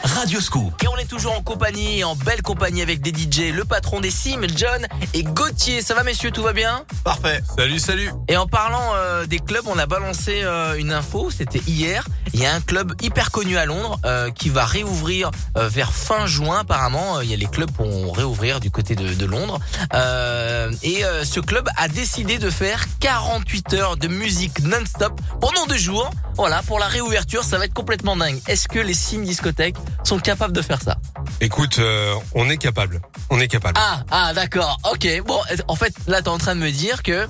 [0.04, 0.82] Radio Scoop.
[0.82, 4.10] Et on est toujours en compagnie, en belle compagnie avec des DJ, le patron des
[4.10, 5.82] Sims, John et Gauthier.
[5.82, 6.86] Ça va messieurs, tout va bien?
[7.04, 7.42] Parfait.
[7.58, 8.10] Salut, salut.
[8.30, 12.06] Et en parlant euh, des clubs, on a balancé euh, une info, c'était hier.
[12.34, 15.92] Il y a un club hyper connu à Londres euh, qui va réouvrir euh, vers
[15.92, 17.20] fin juin apparemment.
[17.22, 19.60] Il y a les clubs qui vont réouvrir du côté de, de Londres.
[19.94, 25.66] Euh, et euh, ce club a décidé de faire 48 heures de musique non-stop pendant
[25.68, 26.10] deux jours.
[26.36, 28.40] Voilà, pour la réouverture, ça va être complètement dingue.
[28.48, 30.96] Est-ce que les Sims discothèques sont capables de faire ça?
[31.42, 33.02] Écoute, euh, on est capable.
[33.30, 33.78] On est capable.
[33.80, 34.80] Ah, ah, d'accord.
[34.92, 35.08] Ok.
[35.28, 37.28] Bon, en fait, là, t'es en train de me dire que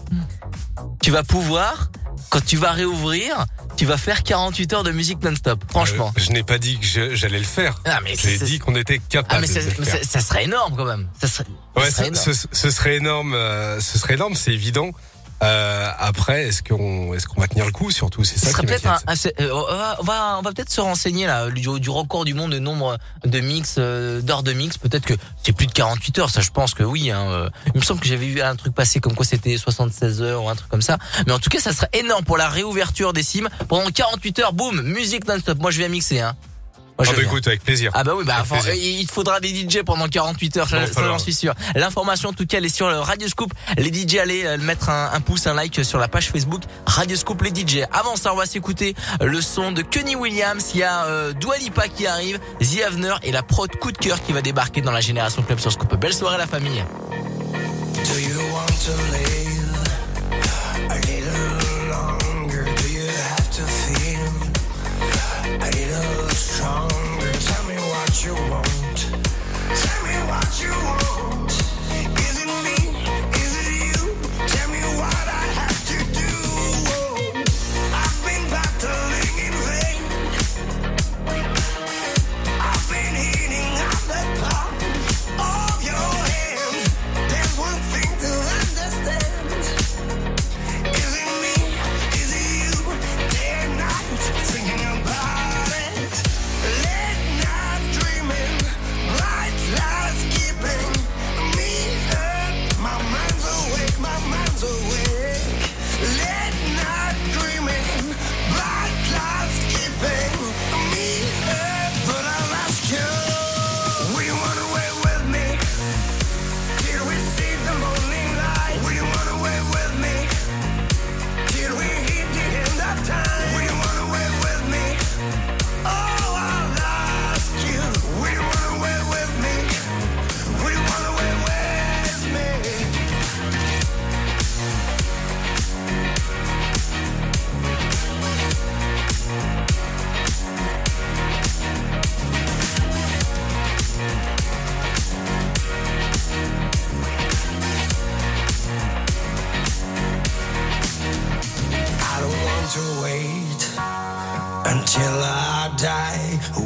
[1.02, 1.91] tu vas pouvoir,
[2.30, 3.45] quand tu vas réouvrir,
[3.77, 5.64] tu vas faire 48 heures de musique non-stop.
[5.69, 6.11] Franchement.
[6.18, 7.80] Euh, je n'ai pas dit que j'allais le faire.
[7.85, 9.99] Ah, J'ai dit qu'on était capable Ah, mais, de le faire.
[10.03, 11.07] ça serait énorme quand même.
[11.19, 13.34] Ça serait, ça Ouais, serait ce serait énorme.
[13.34, 14.91] euh, ce serait énorme, c'est évident.
[15.42, 18.62] Euh, après, est-ce qu'on est-ce qu'on va tenir le coup Surtout, c'est Ce ça serait
[18.62, 19.50] qui peut-être un, euh,
[20.00, 22.98] on va, on va, peut-être se renseigner là du, du record du monde de nombre
[23.26, 24.78] de mix, euh, d'heures de mix.
[24.78, 26.30] Peut-être que c'est plus de 48 heures.
[26.30, 27.12] Ça, je pense que oui.
[27.12, 27.50] Hein, euh.
[27.74, 30.50] Il me semble que j'avais vu un truc passer comme quoi c'était 76 heures ou
[30.50, 30.98] un truc comme ça.
[31.28, 33.50] Mais en tout cas, ça serait énorme pour la réouverture des sims.
[33.68, 35.60] Pendant 48 heures, boum, musique non-stop.
[35.60, 36.22] Moi, je viens mixer.
[36.22, 36.36] Hein.
[36.99, 37.24] Moi, Ah bah viens.
[37.28, 37.91] écoute, avec plaisir.
[37.94, 38.99] Ah bah oui, bah Avec enfin, plaisir.
[39.02, 41.14] il faudra des DJ pendant 48 heures, ça, Bon, ça, falloir.
[41.14, 41.53] j'en suis sûr.
[41.76, 43.52] L'information en tout cas elle est sur le Radio Scoop.
[43.78, 47.18] Les DJ allez euh, mettre un, un pouce, un like sur la page Facebook Radio
[47.18, 47.84] Scoop les DJ.
[47.91, 51.57] Avant ça, on va s'écouter le son de Kenny Williams, il y a euh, Dua
[51.57, 54.91] Lipa qui arrive, The Avener et la prod coup de cœur qui va débarquer dans
[54.91, 55.95] la génération club sur Scoop.
[55.95, 56.84] Belle soirée la famille.
[57.94, 59.43] Do you want to
[68.14, 68.98] what you want.
[69.73, 71.03] Tell me what you want.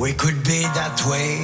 [0.07, 1.35] We could be that way,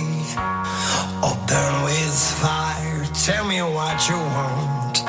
[1.51, 3.03] burn with fire.
[3.11, 5.03] Tell me what you want.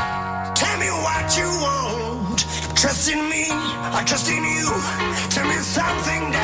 [0.59, 2.41] Tell me what you want.
[2.75, 3.47] Trust in me,
[3.95, 4.67] I trust in you.
[5.31, 6.44] Tell me something that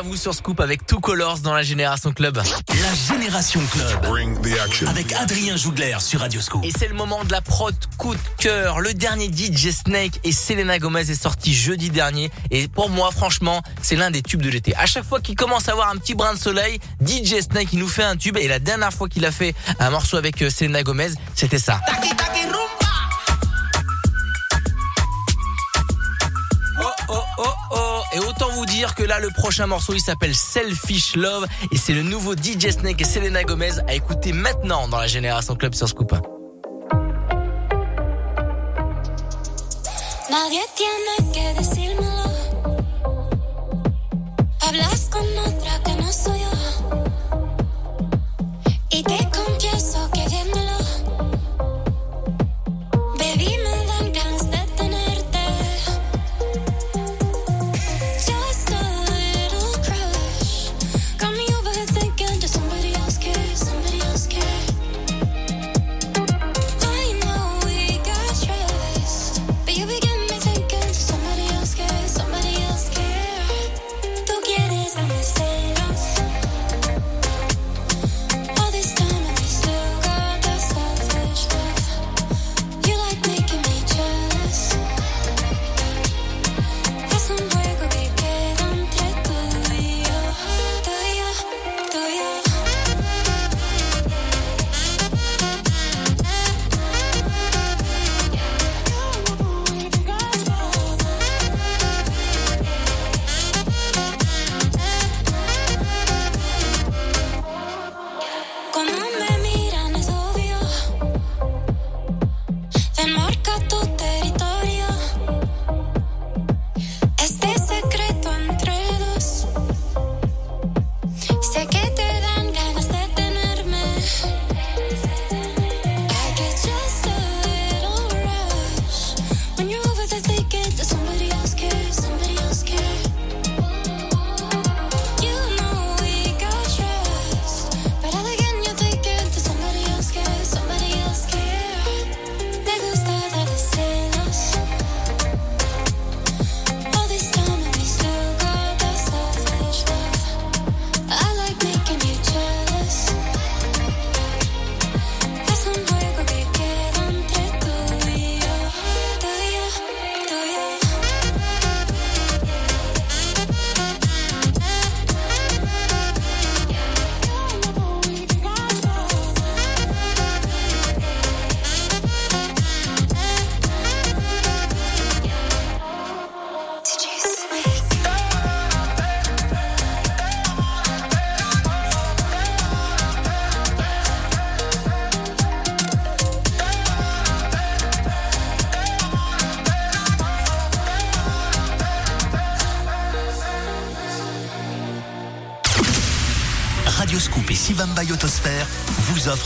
[0.00, 2.38] à vous sur Scoop avec Two Colors dans la Génération Club.
[2.38, 4.88] La Génération Club.
[4.88, 6.64] Avec Adrien Jougler sur Radio Scoop.
[6.64, 8.80] Et c'est le moment de la prod coup de cœur.
[8.80, 12.30] Le dernier DJ Snake et Selena Gomez est sorti jeudi dernier.
[12.50, 14.74] Et pour moi, franchement, c'est l'un des tubes de l'été.
[14.76, 17.78] À chaque fois qu'il commence à avoir un petit brin de soleil, DJ Snake, il
[17.80, 18.38] nous fait un tube.
[18.38, 21.78] Et la dernière fois qu'il a fait un morceau avec euh, Selena Gomez, c'était ça.
[28.12, 31.46] Et autant vous dire que là, le prochain morceau, il s'appelle Selfish Love.
[31.72, 35.54] Et c'est le nouveau DJ Snake et Selena Gomez à écouter maintenant dans la Génération
[35.54, 36.12] Club sur Scoop.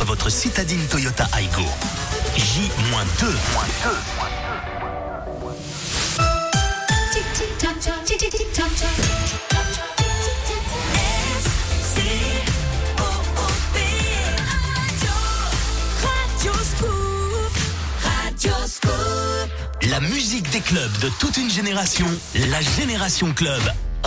[0.02, 1.62] Votre citadine Toyota Aygo.
[2.36, 3.26] J-2.
[19.90, 22.06] La musique des clubs de toute une génération,
[22.50, 23.62] la Génération Club.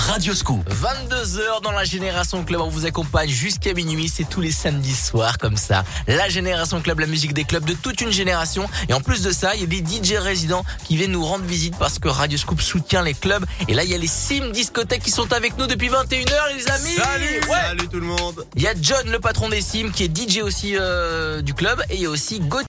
[0.08, 0.68] Radio Scoop.
[0.70, 5.38] 22h dans la Génération Club, on vous accompagne jusqu'à minuit, c'est tous les samedis soirs
[5.38, 5.84] comme ça.
[6.08, 8.70] La Génération Club, la musique des clubs de toute une génération.
[8.88, 11.44] Et en plus de ça, il y a des DJ résidents qui viennent nous rendre
[11.46, 13.46] visite parce que Radio Scoop soutient les clubs.
[13.68, 16.68] Et là, il y a les Sim discothèques qui sont avec nous depuis 21h, les
[16.70, 16.96] amis.
[16.96, 17.58] Salut, Ouais.
[17.68, 18.46] salut tout le monde.
[18.56, 21.84] Il y a John, le patron des Sim, qui est DJ aussi euh, du club.
[21.90, 22.66] Et il y a aussi Gauthier.